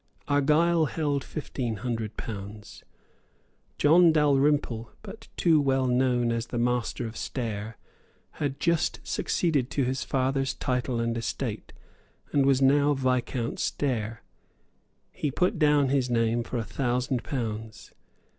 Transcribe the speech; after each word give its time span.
Argyle 0.27 0.85
held 0.87 1.23
fifteen 1.23 1.75
hundred 1.75 2.17
pounds. 2.17 2.83
John 3.77 4.11
Dalrymple, 4.11 4.89
but 5.03 5.27
too 5.37 5.61
well 5.61 5.85
known 5.85 6.31
as 6.31 6.47
the 6.47 6.57
Master 6.57 7.05
of 7.05 7.15
Stair, 7.15 7.77
had 8.41 8.59
just 8.59 8.99
succeeded 9.03 9.69
to 9.69 9.83
his 9.83 10.03
father's 10.03 10.55
title 10.55 10.99
and 10.99 11.15
estate, 11.15 11.71
and 12.31 12.47
was 12.47 12.63
now 12.63 12.95
Viscount 12.95 13.59
Stair. 13.59 14.23
He 15.11 15.29
put 15.29 15.59
down 15.59 15.89
his 15.89 16.09
name 16.09 16.41
for 16.41 16.57
a 16.57 16.63
thousand 16.63 17.23
pounds. 17.23 17.91